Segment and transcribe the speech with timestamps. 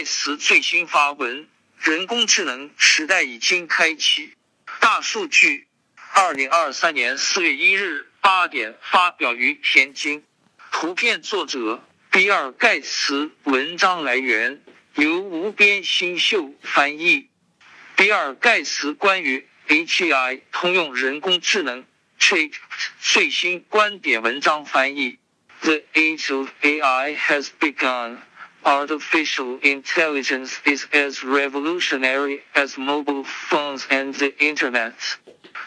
[0.00, 1.46] 盖茨最新发文：
[1.78, 4.32] 人工智能时代已经开启。
[4.80, 5.66] 大数据，
[6.14, 10.24] 二零二三年四月一日八点发表于天津。
[10.72, 14.62] 图片作者比尔盖茨，文章来源
[14.94, 17.28] 由无边星秀翻译。
[17.94, 21.84] 比尔盖茨关于 HAI 通用人工智能
[22.18, 22.54] Chat
[23.02, 25.18] 最新观点文章翻译。
[25.60, 28.16] The age of AI has begun.
[28.62, 34.92] Artificial intelligence is as revolutionary as mobile phones and the internet.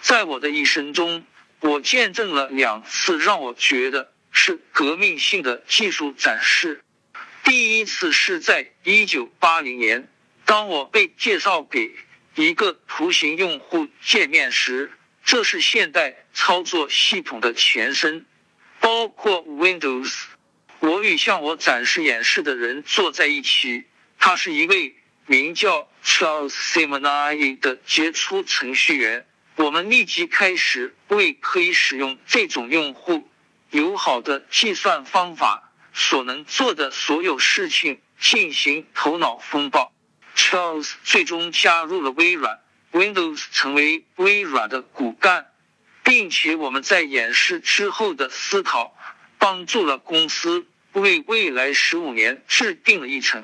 [0.02, 1.26] 在我的一生中，
[1.60, 6.84] 我见证了两次让我觉得是革命性的技术展示。
[7.44, 10.08] 第一次是在一九八零年，
[10.46, 11.96] 当我被介绍给
[12.36, 14.92] 一个图形用户界面时，
[15.24, 18.26] 这是现代操作系统的前身，
[18.80, 20.14] 包括 Windows。
[20.84, 23.86] 我与向我展示演示的人坐在一起，
[24.20, 24.98] 他是一位
[25.28, 29.26] 名叫 Charles Simonai 的杰出程序员。
[29.56, 33.30] 我们立即开始为可以使用这种用户
[33.70, 39.94] 友好的计算方法所能做的所有事情进行头脑风暴。
[40.36, 42.60] Charles 最终加入了微软
[42.92, 45.48] ，Windows 成为微软的骨干，
[46.04, 48.94] 并且我们在演示之后的思考
[49.38, 50.68] 帮助了公司。
[50.94, 53.44] 为未来十五年制定了一程。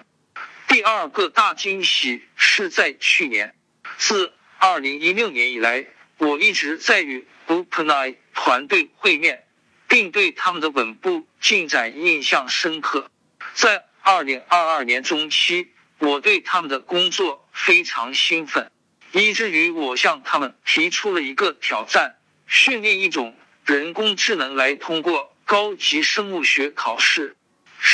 [0.67, 3.55] 第二个大惊喜是在去年，
[3.97, 9.45] 自二零一六年以来，我一直在与 OpenAI 团队会面，
[9.87, 13.09] 并对他们的稳步进展印象深刻。
[13.55, 18.71] 在二零二二年中期，我对他们的工作非常兴奋，
[19.11, 27.35] 以至于我向他们提出了一个挑战：训练一种人工智能来通过高级生物学考试。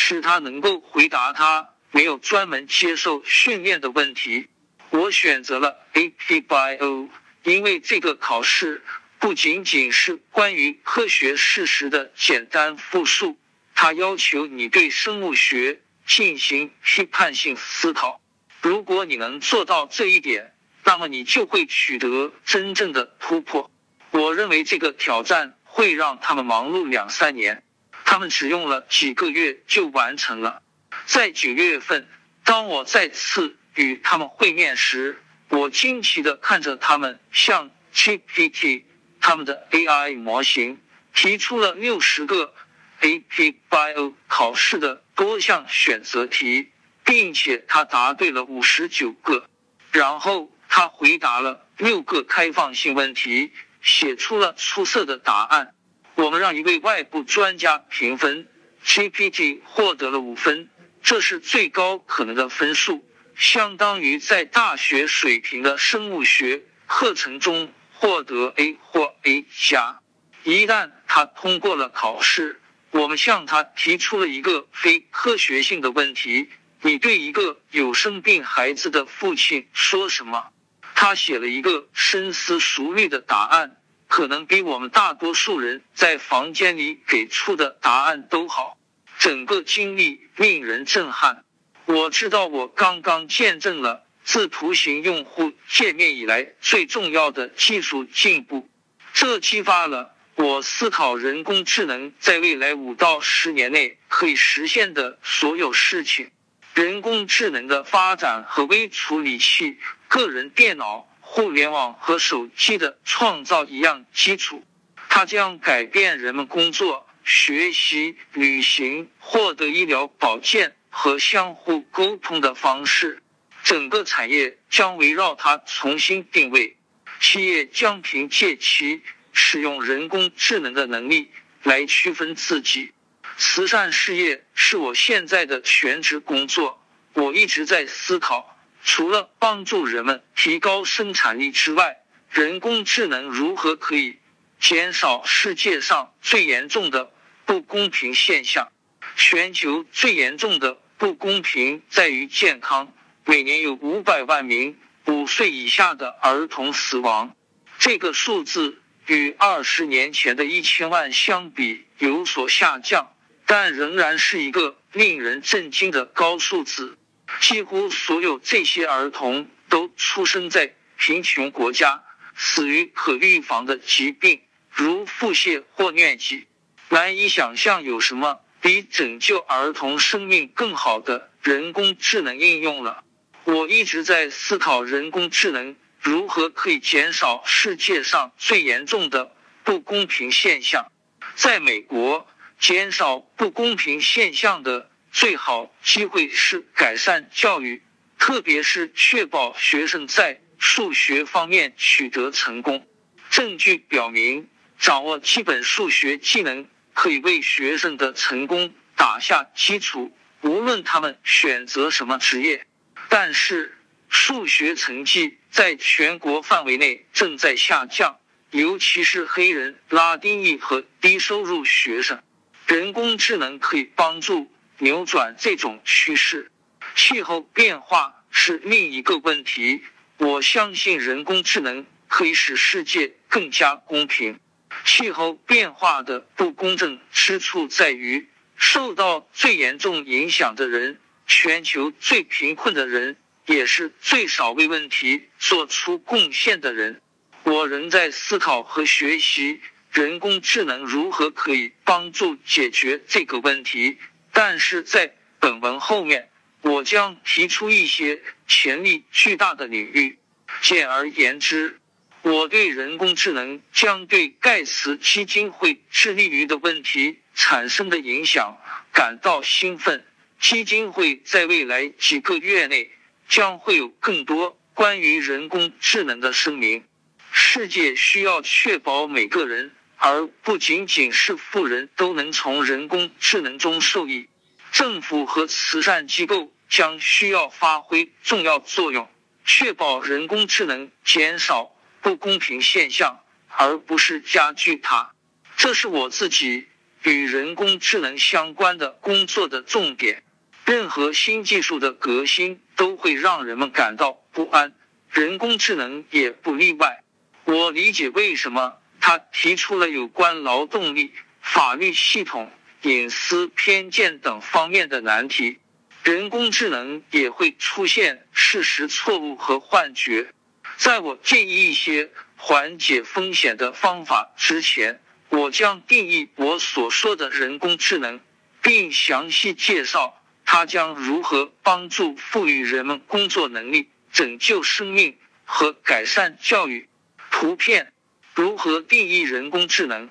[0.08, 4.47] 使他能够回答他没有专门接受训练的问题。
[4.92, 7.09] 我选择了 APBio，
[7.42, 8.84] 因为这个考试
[9.17, 13.40] 不仅仅是关于科学事实的简单复述，
[13.74, 18.22] 它要求你对生物学进行批判性思考。
[18.62, 20.53] 如果你能做到这一点，
[20.84, 23.72] 那么你就会取得真正的突破。
[24.12, 27.63] 我认为这个挑战会让他们忙碌两三年。
[28.05, 30.61] 他们只用了几个月就完成了。
[31.05, 32.07] 在九月份，
[32.45, 38.83] 当我再次与他们会面时，我惊奇的看着他们向 GPT
[39.19, 40.79] 他们的 AI 模型
[41.13, 42.53] 提出了六十个
[43.01, 46.72] APBio 考试的多项选择题，
[47.03, 49.49] 并且他答对了五十九个。
[49.91, 53.51] 然后他回答了六个开放性问题，
[53.81, 55.73] 写出了出色的答案。
[56.16, 58.48] 我们让一位外部专家评分
[58.86, 60.70] ，GPT 获得了五分，
[61.03, 63.06] 这是最高可能的分数，
[63.36, 70.00] 相当于在大学水平的生物学课程中获得 A 或 A 加。
[70.44, 72.62] 一旦他通过了考试，
[72.92, 76.50] 我们向他提出了一个非科学性的问题：
[76.82, 80.47] 你对一个有生病孩子的父亲说什么？
[80.94, 83.76] 他写了一个深思熟虑的答案。
[84.07, 88.77] 可能比我们大多数人在房间里给出的答案都好。
[89.17, 91.43] 整个经历令人震撼。
[91.85, 98.69] 我知道我刚刚见证了自图形用户界面以来最重要的技术进步。
[99.13, 106.31] 这激发了我思考人工智能在未来五到十年内可以实现的所有事情。
[106.73, 109.77] 人工智能的发展和微处理器、
[110.09, 111.07] 个人电脑。
[111.28, 114.63] 互联网和手机的创造一样基础，
[115.09, 123.22] 它将改变人们工作、学习、旅行、获得医疗保健和相互沟通的方式。
[123.64, 126.78] 整个产业将围绕它重新定位，
[127.19, 129.02] 企业将凭借其
[129.34, 131.31] 使用人工智能的能力
[131.64, 132.94] 来区分自己。
[133.35, 136.81] 慈善事业是我现在的全职工作，
[137.14, 138.54] 我一直在思考。
[138.85, 141.97] 除了帮助人们提高生产力之外，
[142.29, 144.20] 人工智能如何可以
[144.59, 147.11] 减少世界上最严重的
[147.46, 148.72] 不公平现象？
[149.17, 152.93] 全球最严重的不公平在于健康，
[153.26, 154.78] 每年有五百万名
[155.08, 157.35] 五岁以下的儿童死亡。
[157.79, 163.11] 这个数字与二十年前的一千万相比有所下降，
[163.47, 166.97] 但仍然是一个令人震惊的高数字。
[167.39, 172.03] 几乎所有这些儿童都出生在贫穷国家，
[172.35, 176.47] 死于可预防的疾病，如腹泻或疟疾。
[176.89, 183.03] 难以想象有什么比拯救儿童生命更好的人工智能应用了。
[183.43, 190.91] 我一直在思考人工智能如何可以减少世界上最严重的不公平现象。
[191.35, 192.27] 在美国，
[192.59, 197.82] 减少不公平现象的最好机会是改善教育，
[198.20, 202.85] 特别是确保学生在数学方面取得成功。
[203.29, 212.68] 证据表明，掌握基本数学技能可以为学生的成功打下基础，无论他们选择什么职业。
[213.08, 213.78] 但是，
[214.09, 218.20] 数学成绩在全国范围内正在下降。
[218.52, 222.22] 尤其是黑人、拉丁裔和低收入学生，
[222.68, 226.51] 人工智能可以帮助扭转这种趋势。
[226.95, 229.81] 气候变化是另一个问题。
[230.17, 234.39] 我相信人工智能可以使世界更加公平。
[234.83, 247.01] 气候变化的不公正之处在于，受到最严重影响的人，全球最贫困的人，也是最少为问题做出贡献的人。
[247.43, 249.61] 我仍在思考和学习
[249.91, 253.97] 人工智能如何可以帮助解决这个问题，
[254.35, 256.29] 但是在本文后面，
[256.62, 260.20] 我将提出一些潜力巨大的领域。
[260.62, 261.79] 简而言之，
[262.22, 268.58] 我对人工智能将对盖茨基金会致力于的问题产生的影响
[268.91, 270.05] 感到兴奋。
[270.38, 272.91] 基金会在未来几个月内
[273.29, 276.84] 将会有更多关于人工智能的声明。
[277.32, 279.72] 世界需要确保每个人，
[280.07, 284.29] 而不仅仅是富人都能从人工智能中受益。
[284.72, 289.10] 政府和慈善机构将需要发挥重要作用，
[289.46, 295.12] 确保人工智能减少不公平现象，而不是加剧它。
[295.57, 296.67] 这是我自己
[297.01, 300.22] 与人工智能相关的工作的重点。
[300.65, 304.75] 任何新技术的革新都会让人们感到不安，
[305.10, 307.01] 人工智能也不例外。
[307.46, 308.75] 我理解为什么
[309.07, 315.60] 他提出了有关劳动力、法律系统、隐私、偏见等方面的难题。
[316.03, 320.34] 人工智能也会出现事实错误和幻觉。
[320.77, 328.19] 在我建议一些缓解风险的方法之前，我将定义我所说的人工智能，
[328.63, 336.89] 并详细介绍它将如何帮助赋予人们工作能力、拯救生命和改善教育。
[337.29, 337.93] 图片
[338.36, 340.10] 如何定义人工智能？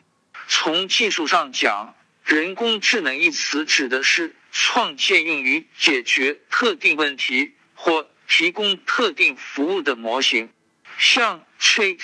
[0.49, 1.95] 从技术上讲，
[2.25, 10.49] 人工智能一词指的是创建用于解决特定问题或提供特定服务的模型。
[10.97, 12.01] 像 Chat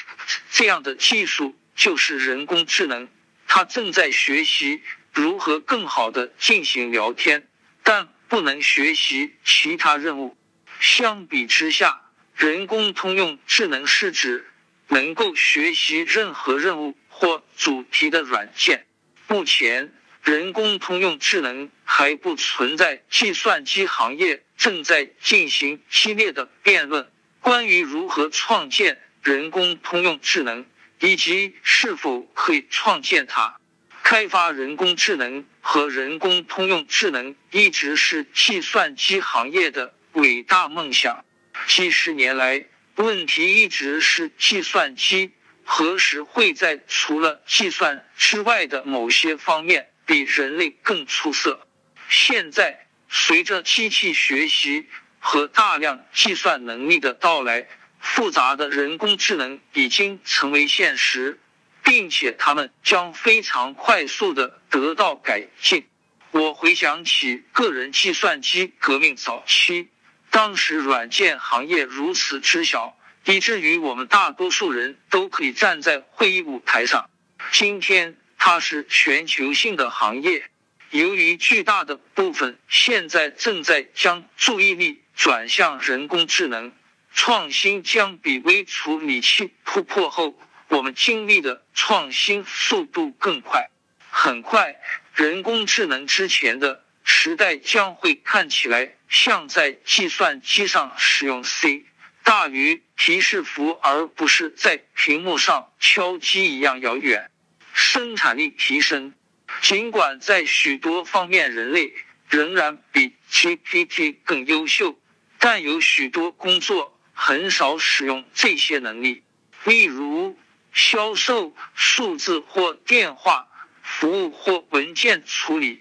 [0.51, 3.09] 这样的技术就是人工智能，
[3.47, 4.83] 它正在学习
[5.15, 7.49] 如何更好的进行聊天，
[7.83, 10.37] 但不能学习其他任务。
[10.81, 12.03] 相比之下，
[12.37, 14.50] 人工通用智能是指。
[14.91, 18.87] 能够学习任何任务或主题的软件。
[19.29, 19.93] 目前，
[20.23, 27.09] 人工通用智能还不存在，计算机行业正在进行激烈的辩论，
[27.41, 30.67] 关于如何创建人工通用智能
[30.99, 33.57] 以及是否可以创建它。
[34.03, 41.25] 开发人工智能和人工通用智能一直是计算机行业的伟大梦想。
[41.69, 42.67] 几十年来。
[43.03, 45.33] 问题一直是计算机
[45.65, 51.67] 何时会在除了计算之外的某些方面比人类更出色。
[52.09, 54.87] 现在，随着机器学习
[55.19, 57.69] 和大量计算能力的到来，
[58.01, 61.39] 复杂的人工智能已经成为现实，
[61.85, 65.87] 并且它们将非常快速的得到改进。
[66.33, 69.89] 我回想起个人计算机革命早期。
[70.31, 77.11] 当时软件行业如此之小，以至于我们大多数人都可以站在会议舞台上。
[77.51, 80.49] 今天它是全球性的行业，
[80.91, 86.73] 由于巨大的部分现在正在将注意力转向人工智能，
[87.13, 93.69] 创新将比微处理器突破后我们经历的创新速度更快。
[94.09, 94.77] 很快，
[95.15, 96.85] 人工智能之前的。
[97.03, 101.85] 时代将会看起来像在计算机上使用 C
[102.23, 107.31] 大于提示符，而不是在屏幕上敲击一样遥远。
[107.73, 109.15] 生产力提升，
[109.63, 111.95] 尽管在许多方面人类
[112.29, 115.01] 仍然比 GPT 更优秀，
[115.39, 119.23] 但有许多工作很少使用这些能力，
[119.65, 120.39] 例如
[120.73, 123.49] 销售、数字或电话
[123.83, 125.81] 服务或文件处理。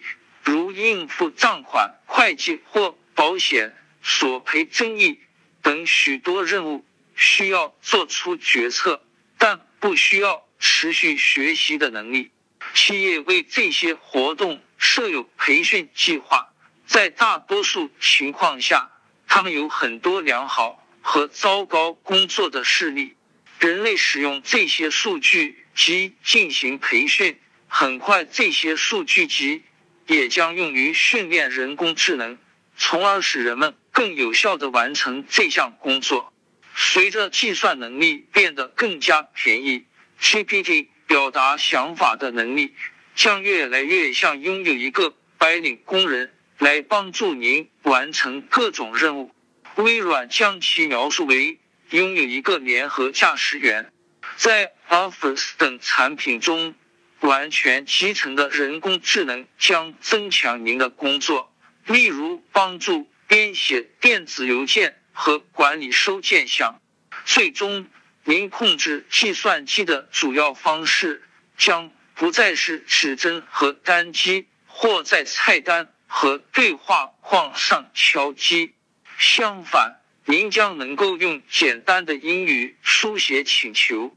[0.49, 5.19] 如应付账款、会计或保险、索赔争议
[5.61, 6.83] 等许多任务，
[7.15, 9.03] 需要做出决策，
[9.37, 12.31] 但不需要持续学习的能力。
[12.73, 16.51] 企业为这些活动设有培训计划，
[16.87, 18.89] 在大多数情况下，
[19.27, 23.15] 他们有很多良好和糟糕工作的事例。
[23.59, 29.61] 人类使用这些数据集进行培训，很快这些数据集
[30.09, 32.37] 也将用于训练人工智能，
[32.75, 36.33] 从而使人们更有效地完成这项工作。
[36.75, 39.85] 随着计算能力变得更加便宜
[40.19, 42.73] ，GPT 表达想法的能力
[43.15, 49.31] 将越来越像拥有一个白领工人来帮助您完成各种任务。
[49.75, 51.59] 微软将其描述为。
[51.91, 53.91] 拥有一个联合驾驶员，
[54.35, 56.75] 在 Office 等产品中，
[57.21, 61.53] 完全集成的人工智能将增强您的工作，
[61.85, 66.81] 例如帮助编写电子邮件和管理收件箱。
[67.25, 67.87] 最终，
[68.23, 71.23] 您控制计算机的主要方式
[71.57, 78.73] 将不再是指针和单击，或在菜单和对话框上敲击。
[79.17, 84.15] 相反，您将能够用简单的英语书写请求。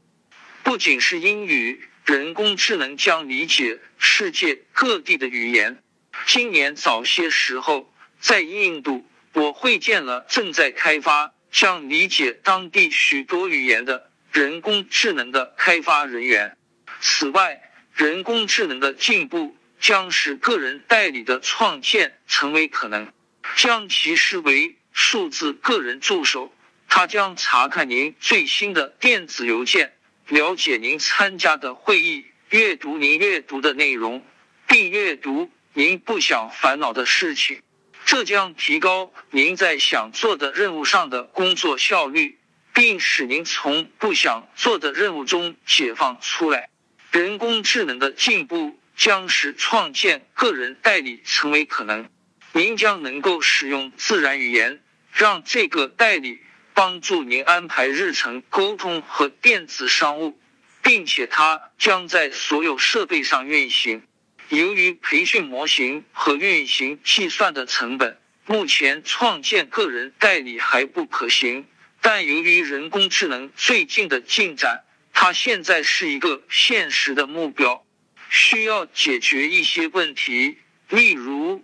[0.63, 5.81] 不仅是英语，人工智能将理解世界各地的语言。
[6.25, 16.57] 今年早些时候，在印度，我会见了正在开发将理解当地许多语言的人工智能的开发人员。
[16.99, 17.61] 此外，
[17.93, 23.11] 人工智能的进步将使个人代理的创建成为可能，
[23.55, 24.77] 将其视为。
[24.95, 26.53] 数字个人助手，
[26.87, 29.93] 他将查看您最新的电子邮件，
[30.27, 34.25] 了解您参加的会议，阅读您阅读的内容，
[34.67, 37.61] 并阅读您不想烦恼的事情。
[38.05, 42.37] 这将提高您在想做的任务上的工作效率，
[42.73, 46.69] 并使您从不想做的任务中解放出来。
[47.11, 52.09] 人工智能的进步将使创建个人代理成为可能。
[52.53, 56.39] 您将能够使用自然语言，让这个代理
[56.73, 60.39] 帮助您安排日程、沟通和电子商务，
[60.81, 64.03] 并且它将在所有设备上运行。
[64.49, 71.65] 由于培训模型和运行计算的成本，目前创建个人代理还不可行。
[72.01, 77.85] 但由于人工智能最近的进展，它现在是一个现实的目标。
[78.29, 80.57] 需要解决一些问题，
[80.89, 81.63] 例如。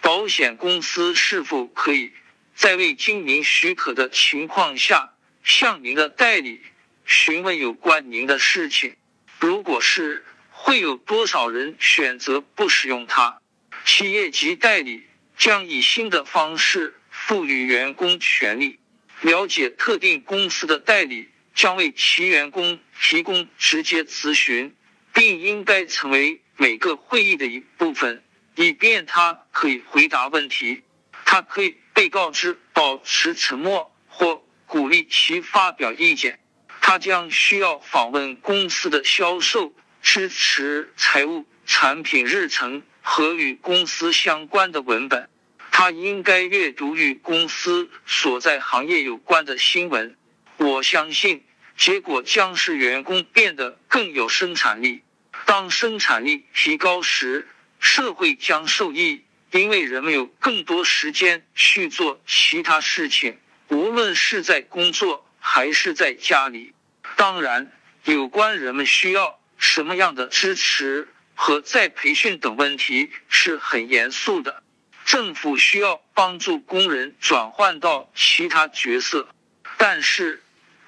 [0.00, 2.12] 保险公司是否可以
[2.54, 6.60] 在未经您许可的情况下向您的代理
[7.04, 8.96] 询问有关您的事情？
[9.40, 13.38] 如果是，会有多少人选择不使用它？
[13.84, 15.04] 企业级代理
[15.36, 18.78] 将以新的方式赋予员工权利。
[19.20, 24.74] 了解特定公司的代理将为其员工提供直接咨询，
[25.12, 28.22] 并应该成为每个会议的一部分。
[28.54, 30.82] 以便他可以回答问题，
[31.24, 36.38] 他可以被告知保持沉默或鼓励其发表意见。
[36.82, 39.72] 他将需要访问公司的销售、
[40.02, 45.30] 支持、财务、产品日程和与公司相关的文本。
[45.70, 50.16] 他应该阅读与公司所在行业有关的新闻。
[50.58, 51.42] 我相信，
[51.76, 55.02] 结果将使员工变得更有生产力。
[55.46, 57.48] 当生产力提高时。
[57.86, 59.24] 社会将受益，
[59.54, 66.74] 因为人们有更多时间去做其他事情，无论是在工作还是在家里。
[67.14, 67.70] 当然，
[68.02, 71.06] 有关人们需要什么样的支持
[71.36, 74.64] 和再培训等问题是很严肃的。
[75.04, 79.28] 政府需要帮助工人转换到其他角色，
[79.76, 80.42] 但是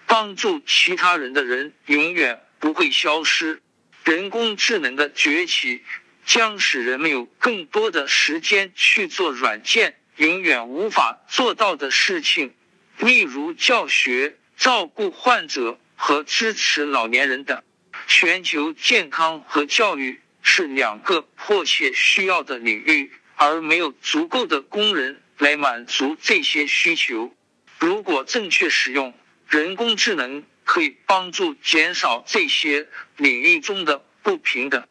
[0.08, 3.62] 帮助其他人的人永远不会消失。
[4.02, 5.84] 人工智能的崛起。
[6.26, 12.52] 将使人们有更多的时间去做软件永远无法做到的事情，
[12.98, 17.62] 例如教学、照顾患者和支持老年人等。
[18.08, 27.34] 全球健康和教育是两个迫切需要的领域，而没有足够的工人来满足这些需求。
[27.78, 29.14] 如果正确使用，
[29.48, 34.86] 人工智能可以帮助减少这些领域中的不平等。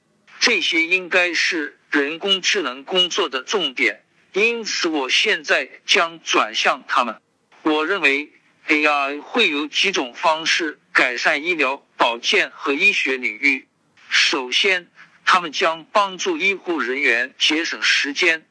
[0.46, 7.20] 这些应该是人工智能工作的重点，因此我现在将转向他们。
[7.64, 8.32] 我认为
[8.68, 13.68] AI 会有几种方式改善医疗保健和医学领域。
[14.08, 14.92] 首先，
[15.25, 18.46] 他们将帮助医护人员节省时间，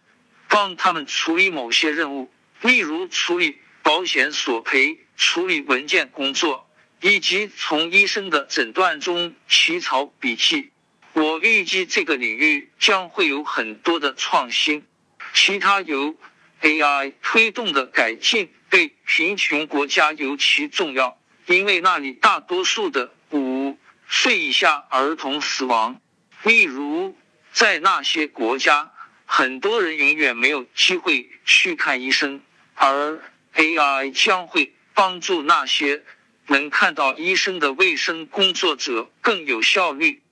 [0.49, 2.29] 帮他们处理某些任务，
[2.61, 6.69] 例如处理保险索赔、处理文件工作，
[7.01, 10.73] 以及从医生的诊断中起草笔记。
[11.15, 14.85] 我预计这个领域将会有很多的创新。
[15.33, 16.17] 其他由
[16.61, 21.17] AI 推动的改进对贫穷国家尤其重要，
[21.47, 23.79] 因为那里大多数的五
[24.09, 26.01] 岁以下儿童死亡。
[26.43, 27.17] 例如，
[27.53, 28.93] 在那些国家，
[29.25, 32.41] 很多人永远没有机会去看医生，
[32.75, 33.21] 而
[33.55, 36.03] AI 将会帮助那些
[36.49, 40.24] 能看到医生的卫生工作者更有效率。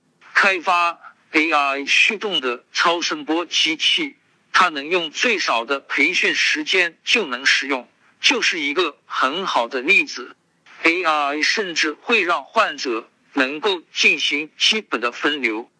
[0.43, 0.99] 开发
[1.31, 4.17] AI 驱动的超声波机器。
[4.51, 10.35] 它能用最少的培训时间就能使用，就是一个很好的例子。
[10.83, 15.71] AI 甚至会让患者能够进行基本的分流，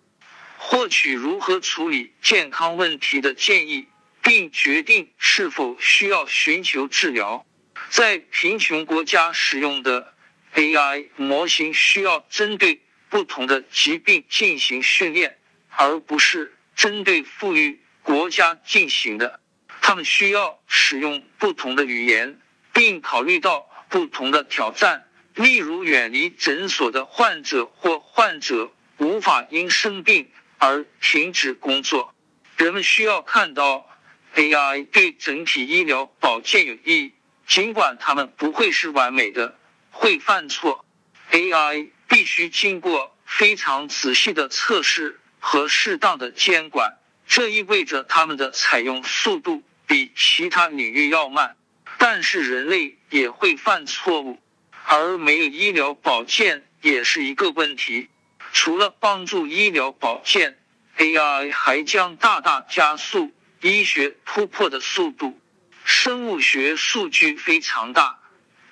[0.58, 3.88] 获取如何处理健康问题的建议，
[4.22, 7.46] 并决定是否需要寻求治疗。
[7.89, 10.13] 在贫穷国家使用的
[10.55, 12.79] AI 模型需要针对
[13.13, 15.38] 不同的疾病进行训练，
[15.70, 17.79] 而不是针对富裕。
[18.01, 19.39] 国家进行的，
[19.82, 22.41] 他们需要使用不同的语言，
[22.74, 32.15] 并考虑到不同的挑战，例如远离诊所的患者或患者无法因生病而停止工作。
[32.58, 33.88] 人们需要看到
[34.34, 37.13] AI 对整体医疗保健有益，
[37.46, 39.55] 尽管他们不会是完美的，
[39.91, 40.84] 会犯错。
[41.32, 47.00] AI 必须经过非常仔细的测试和适当的监管。
[47.25, 51.55] 这意味着他们的采用速度比其他领域要慢，
[51.98, 54.39] 但是人类也会犯错误，
[54.86, 58.10] 而没有医疗保健也是一个问题。
[58.51, 60.60] 除了帮助医疗保健
[61.00, 65.41] ，AI 还将大大加速医学突破的速度。
[65.84, 68.20] 生物学数据非常大，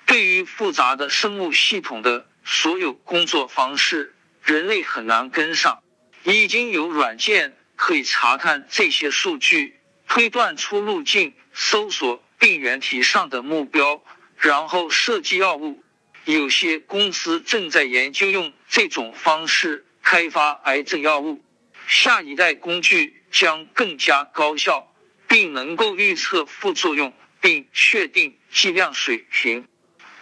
[0.06, 5.82] 对于复杂的生物系统的所有工作方式，人类很难跟上。
[6.24, 7.56] 已经有软件。
[7.74, 14.04] 可以查看这些数据，推断出路径，搜索病原体上的目标，
[14.36, 15.82] 然后设计药物。
[16.24, 21.42] 有些公司正在研究用这种方式开发癌症药物。
[21.88, 24.94] 下一代工具将更加高效，
[25.26, 29.66] 并能够预测副作用，并确定剂量水平。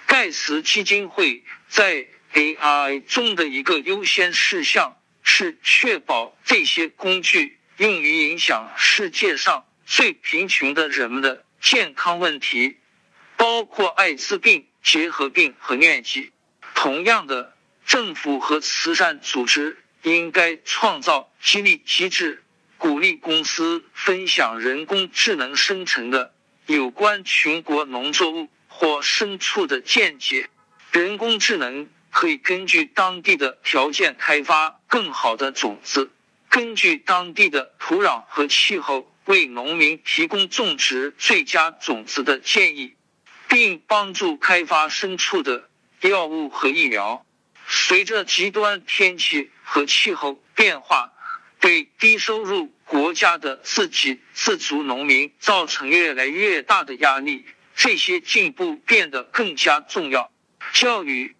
[0.07, 4.99] 盖茨基金会在 AI 中的一个优先事项。
[5.23, 12.79] 是确保这些工具用于影响世界上最贫穷的人们的健康问题，
[13.37, 16.33] 包括艾滋病、结核病和疟疾。
[16.75, 17.55] 同样的，
[17.87, 22.43] 政府和慈善组织应该创造激励机制，
[22.79, 26.35] 鼓励公司分享人工智能生成的
[26.67, 30.49] 有关全国农作物或牲畜的见解。
[30.93, 31.89] 人工智能。
[32.13, 36.11] 可以根据当地的条件开发更好的种子，
[36.49, 42.95] 根据当地的土壤和气候为农民提供种植最佳种子的建议，
[43.49, 47.25] 并帮助开发牲畜的药物和疫苗。
[47.69, 51.13] 随着极端天气和气候变化
[51.61, 57.45] 对低收入国家的自给自足农民造成越来越大的压力，
[57.77, 60.33] 这些进步变得更加重要。
[60.73, 61.37] 教育。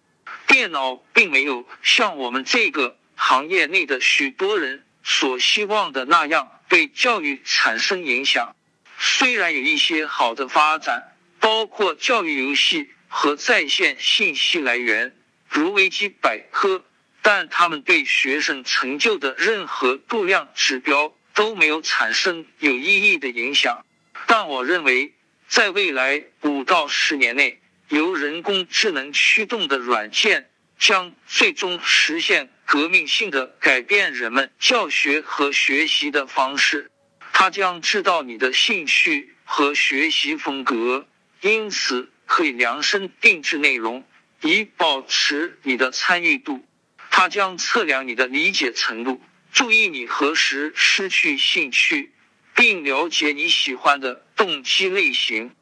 [0.47, 8.53] 电脑并没有像我们这个行业内的许多人所希望的那样对教育产生影响。
[8.99, 15.15] 虽然有一些好的发展，包括教育游戏和在线信息来源，
[15.47, 16.83] 如维基百科，
[17.21, 23.85] 但他们对学生成就的任何度量指标都没有产生有意义的影响。
[24.27, 25.13] 但我认为，
[25.47, 27.60] 在未来五到十年内，
[27.91, 30.49] 由人工智能驱动的软件
[30.79, 36.89] 将最终实现革命性的改变人们教学和学习的方式。
[37.33, 41.05] 它将知道你的兴趣和学习风格，
[41.41, 44.05] 因此可以量身定制内容，
[44.41, 46.65] 以保持你的参与度。
[47.09, 52.13] 它将测量你的理解程度，注意你何时失去兴趣，
[52.55, 55.53] 并了解你喜欢的动机类型。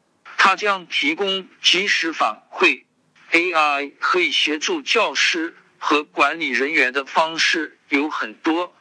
[0.42, 2.84] 它将提供及时反馈。
[3.30, 8.74] AI 可以协助教师和管理人员的方式有很多，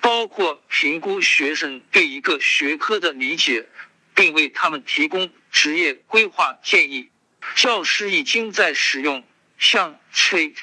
[0.00, 3.66] 包括评估学生对一个学科的理解，
[4.14, 7.10] 并为他们提供职业规划建议。
[7.56, 9.24] 教师已经在使用
[9.58, 10.54] 像 Chat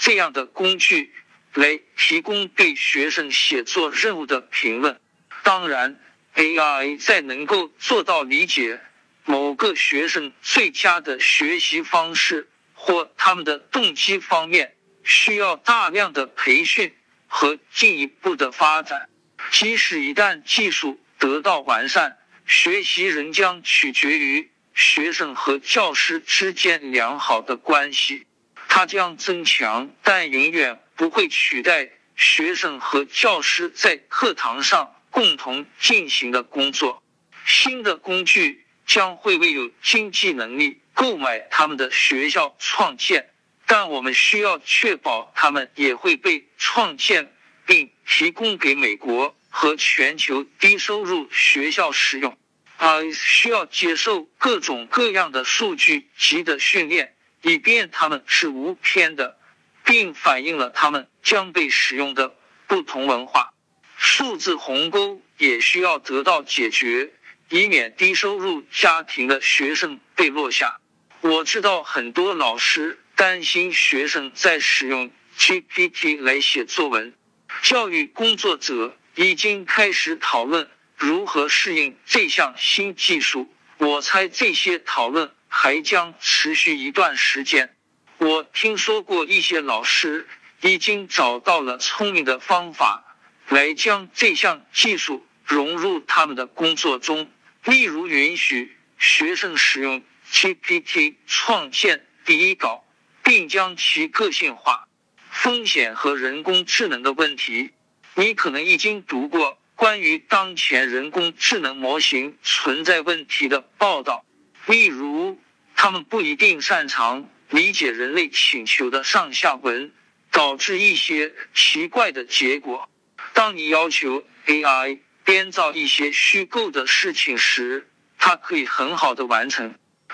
[0.00, 1.14] 这样的工具
[1.54, 5.00] 来提供对学生写作任务的评论。
[5.44, 6.00] 当然
[6.34, 8.80] ，AI 在能够做到理解。
[9.26, 16.94] 某个学生最佳的学习方式或他们的动机方面需要大量的培训
[17.26, 19.08] 和进一步的发展。
[19.50, 28.26] 即使一旦技术得到完善，学习仍将取决于学生和教师之间良好的关系。
[28.68, 37.02] 它将增强，但永远不会取代学生和教师在课堂上共同进行的工作。
[37.44, 43.28] 新的工具将会为有经济能力购买他们的学校创建，
[43.66, 47.32] 但我们需要确保他们也会被创建
[47.66, 52.38] 并提供给美国和全球低收入学校使用。
[52.78, 57.14] 啊，需要接受各种各样的数据集的训练。
[57.42, 59.38] 以便他们是无偏的，
[59.84, 62.34] 并反映了他们将被使用的
[62.66, 63.52] 不同文化。
[63.96, 67.12] 数字鸿沟也需要得到解决，
[67.48, 70.78] 以免低收入家庭的学生被落下。
[71.20, 77.14] 我知道很多老师担心学生在使用 GPT 来写作文，
[77.62, 83.52] 教育工作者已经开始讨论如何适应这项新技术。
[83.78, 85.30] 我猜这些讨论。
[85.48, 87.74] 还将持续一段时间。
[88.18, 90.28] 我听说过一些老师
[90.60, 93.16] 已经找到了聪明的方法
[93.48, 97.30] 来将这项技术融入他们的工作中，
[97.66, 100.02] 例如允许学生使用
[100.32, 102.84] GPT 创建第一稿，
[103.22, 104.88] 并将其个性化。
[105.30, 107.70] 风险和人工智能的问题，
[108.14, 114.24] 你可能已经读过关于当前人工智能模型存在问题的报道，
[114.66, 115.38] 例如。
[115.78, 119.92] 他们不一定擅长理解人类请求的上下文，
[120.30, 122.88] 导致一些奇怪的结果。
[123.34, 129.72] 当你要求 AI 编造一些虚构的事情时，它可以很好的完成；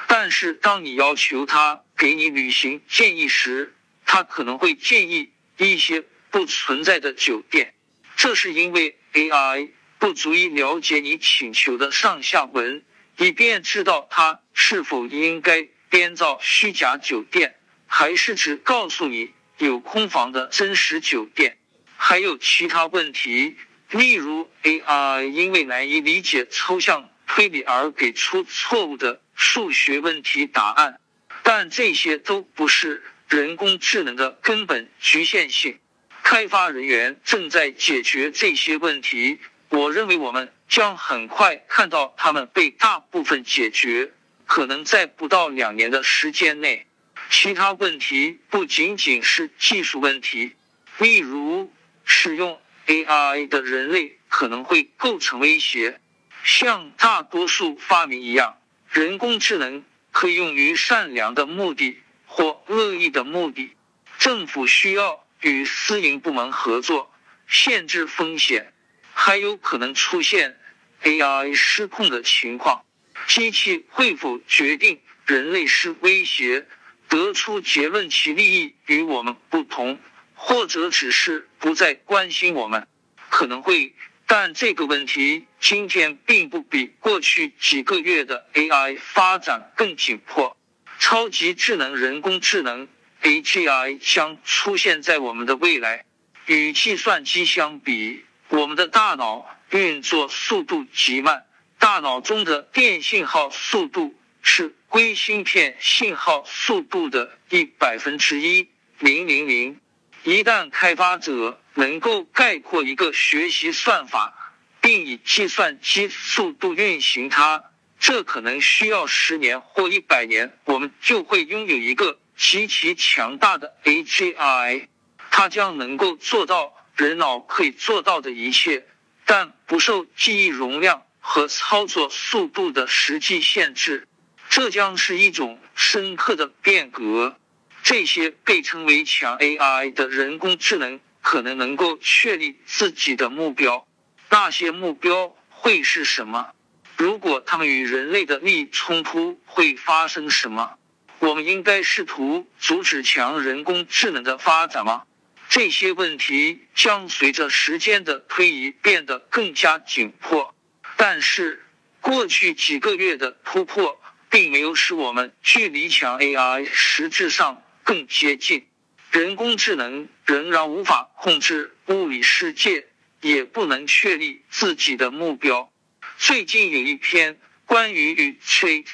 [0.08, 3.74] 但是当你要求它给你旅行建议时，
[4.06, 7.74] 它可能会建议一些不存在的酒店。
[8.16, 12.82] 这是因为 AI 不足以了解你请求的上下文。
[13.18, 21.58] 以便知道他是否应该编造虚假酒店，还是只告诉你有空房的真实酒店。
[21.98, 23.58] 还有其他问题，
[23.92, 31.00] 例如 AI 因为难以理解抽象推理而给出错误的数学问题答案。
[31.42, 35.78] 但这些都不是人工智能的根本局限性。
[36.22, 39.38] 开发人员正在解决这些问题。
[39.70, 40.52] 我认为我们。
[40.68, 44.10] 将很快看到他们被大部分解决，
[44.46, 46.86] 可能在不到两年的时间内。
[47.28, 50.52] 其他问题不仅仅是技术问题，
[50.96, 51.70] 例如
[52.06, 56.00] 使用 AI 的人类可能会构成威胁。
[56.44, 58.58] 像大多数发明一样，
[58.90, 63.76] 人工智能可以用于善良的目的或恶意的目的。
[64.18, 67.12] 政府需要与私营部门合作，
[67.46, 68.72] 限制风险，
[69.12, 70.58] 还有可能出现。
[71.04, 72.84] AI 失控的情况，
[73.26, 76.66] 机器会否决定人类是威胁，
[77.08, 79.98] 得出结论其利益与我们不同，
[80.34, 82.88] 或者只是不再关心我们？
[83.30, 83.94] 可能会，
[84.26, 90.56] 但这个问题今天并不比过去几个月的 AI 发展更紧迫。
[90.98, 92.88] 超级智能人工智能
[93.22, 96.04] AGI 将出现在我们的未来。
[96.46, 99.48] 与计算机相比，我们的大脑。
[99.70, 101.46] 运作速度极慢，
[101.78, 109.80] 大脑中的电信号速度是硅芯片信号速度的一百分之一零零零。
[110.24, 117.64] 一旦开发者能够概括一个学习算法，并以计算机速度运行它，
[117.98, 124.86] 这可能需要十年或一百年，我们就会拥有一个极其强大的 AGI。
[125.30, 128.86] 它将能够做到人脑可以做到的一切。
[129.24, 134.06] 但不受记忆容量和操作速度的实际限制，
[134.50, 137.38] 这将是一种深刻的变革。
[137.82, 143.86] 这些被称为强 AI 的人工智能可能能够确立自己的目标。
[144.30, 146.52] 那些目标会是什么？
[146.96, 150.78] 如果他们与人类的利益冲突，会发生什么？
[151.18, 155.02] 我们应该试图阻止强人工智能的发展吗？
[155.48, 160.54] 这些问题将随着时间的推移变得更加紧迫，
[160.96, 161.64] 但是
[162.00, 168.66] 过去几个月的突破并没有使我们距离强 AI 实质上更接近。
[169.10, 172.86] 人工智能仍然无法控制物理世界，
[173.20, 175.70] 也不能确立自己的目标。
[176.16, 178.86] 最近有一篇关于与 Chat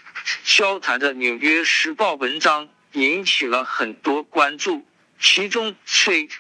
[0.45, 4.87] 交谈的《纽约时报》文章引起了很多关注，
[5.21, 6.33] 其中 Tate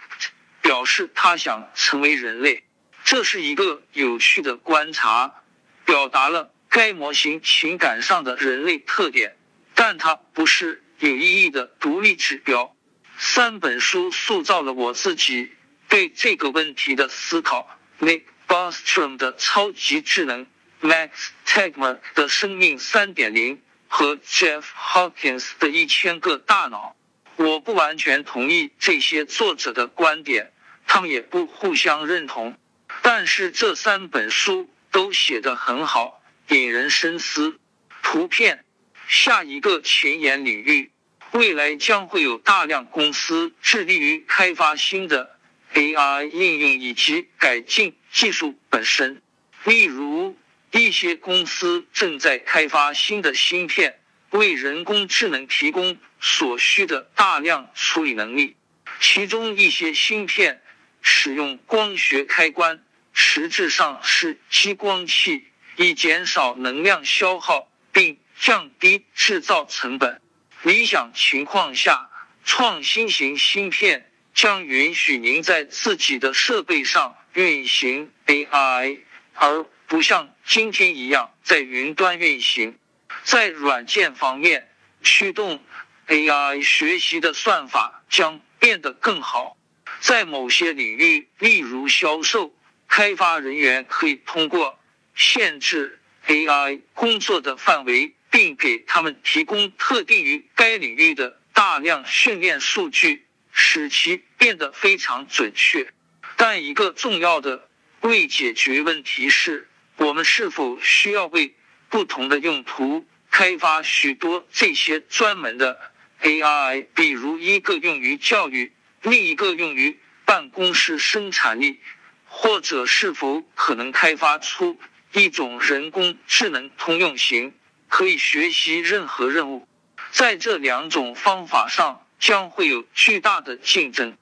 [0.61, 2.65] 表示他想成为人类，
[3.05, 5.43] 这是一个有趣的观察，
[5.85, 9.37] 表达了该模型情感上的人类特点，
[9.75, 12.75] 但它不是有意义的独立指标。
[13.17, 15.53] 三本书塑造了我自己
[15.89, 17.69] 对这个问题的思考。
[18.01, 20.47] Nick Bostrom 的超级智能
[20.81, 21.11] ，Max
[21.47, 26.97] Tegmark 的生命三点零和 Jeff Hawkins 的一千个大脑。
[27.37, 30.53] 我不完全同意这些作者的观点，
[30.87, 32.59] 他们也不互相认同。
[33.03, 37.59] 但是这三本书都写得很好，引人深思。
[38.03, 38.65] 图片，
[39.09, 40.93] 下一个前沿领域。
[41.33, 45.37] 未来将会有大量公司致力于开发新的
[45.75, 49.21] AI 应用以及改进技术本身。
[49.65, 50.37] 例如，
[50.71, 53.99] 一些公司正在开发新的芯片，
[54.31, 58.57] 为人工智能提供所需的大量处理能力。
[59.01, 60.63] 其中一些芯片
[61.03, 65.45] 使用光学开关，实质上是激光器，
[65.77, 70.21] 以减少能量消耗并降低制造成本。
[70.63, 72.11] 理想情况下，
[72.45, 79.01] 创新型芯片将允许您在自己的设备上运行 AI，
[79.35, 82.79] 而不像今天一样在云端运行。
[83.23, 84.69] 在软件方面，
[85.03, 85.63] 驱动
[86.07, 89.57] AI 学习的算法将变得更好。
[90.01, 92.55] 在某些领域，例如销售，
[92.89, 94.79] 开发人员可以通过
[95.15, 98.15] 限制 AI 工作的范围。
[98.31, 105.93] 并给他们提供特定于该领域的大量训练数据，使其变得非常准确。
[106.37, 107.69] 但一个重要的
[108.01, 111.55] 未解决问题是，我们是否需要为
[111.89, 115.81] 不同的用途开发许多这些专门的
[116.23, 116.87] AI？
[116.95, 121.81] 比如一个用于教育，另一个用于办公室生产力，
[122.27, 124.79] 或者是否可能开发出
[125.13, 127.53] 一种人工智能通用型？
[127.89, 129.67] 可以学习任何任务，
[130.11, 134.17] 在这两种方法上将会有巨大的竞争。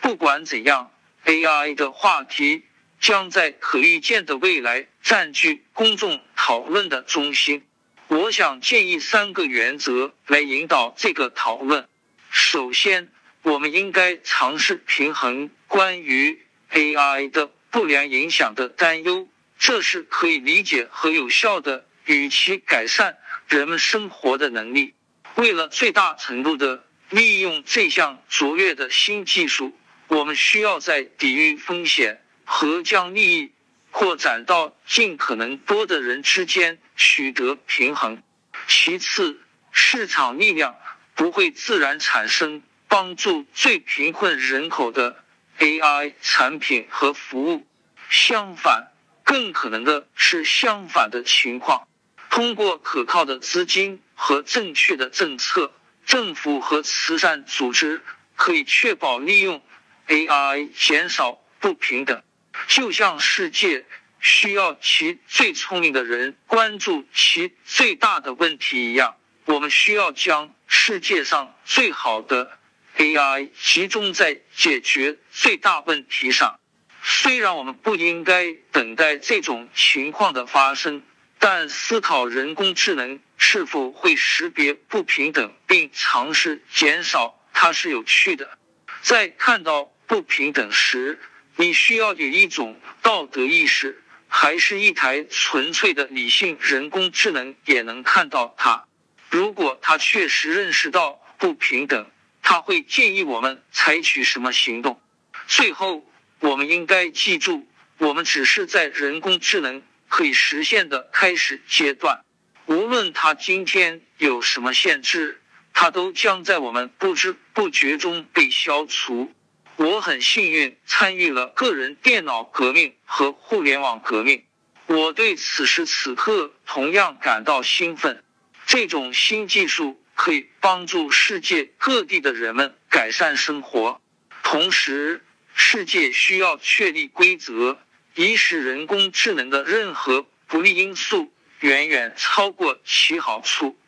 [0.00, 0.90] 不管怎样
[1.24, 2.64] ，AI 的话题
[3.00, 7.64] 将在可预见的未来占据公众讨论的中心。
[8.08, 11.88] 我想建议三个原则来引导这个讨论。
[12.30, 13.08] 首先，
[13.42, 16.40] 我们应该尝试平衡关于
[16.72, 21.86] AI 的不良影响的担忧，这是可以理解和有效的。
[22.06, 24.94] 与其改善人们生活的能力，
[25.36, 29.76] 为了最大程度的利用这项卓越的新技术，
[30.08, 33.52] 我们需要在抵御风险和将利益
[33.90, 38.22] 扩展到尽可能多的人之间取得平衡。
[38.66, 40.76] 其次，市场力量
[41.14, 45.24] 不会自然产生帮助最贫困人口的
[45.58, 47.66] AI 产品和服务，
[48.08, 48.92] 相反，
[49.24, 51.86] 更可能的是相反的情况。
[52.32, 55.70] 通过可靠的资金和正确的政策，
[56.06, 58.00] 政府和慈善组织
[58.36, 59.62] 可以确保利用
[60.08, 62.22] AI 减少不平等。
[62.68, 63.84] 就像世界
[64.18, 72.58] 需要其最聪明的人关注其最大的问题一样，我们需要将世界上最好的
[72.96, 76.58] AI 集中在解决最大问题上。
[77.02, 81.02] 虽然我们不应该等待这种情况的发生。
[81.44, 88.56] 但思考人工智能是否会识别不平等并尝试减少它是有趣的。
[89.02, 91.18] 在看到不平等时，
[91.56, 98.84] 你需要有一种道德意识，还是一台纯粹的理性人工智能也能看到它？
[99.28, 102.08] 如果它确实认识到不平等，
[102.40, 105.02] 它会建议我们采取什么行动？
[105.48, 107.66] 最后，我们应该记住，
[107.98, 109.82] 我们只是在人工智能。
[110.12, 112.22] 可以实现的开始阶段，
[112.66, 115.40] 无论它今天有什么限制，
[115.72, 119.32] 它都将在我们不知不觉中被消除。
[119.76, 124.44] 我很幸运参与了个人电脑革命和互联网革命，
[124.84, 128.22] 我对此时此刻同样感到兴奋。
[128.66, 134.02] 这种新技术可以帮助世界各地的人们改善生活，
[134.42, 137.78] 同时世界需要确立规则。
[138.14, 143.78] 以使人工智能的任何不利因素远远超过其好处，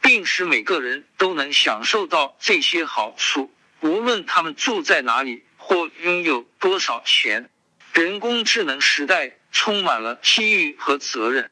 [0.00, 7.50] 并使每个人都能享受到这些好处，无论他们住在哪里或拥有多少钱。
[7.92, 11.50] 人工智能时代充满了机遇和责任。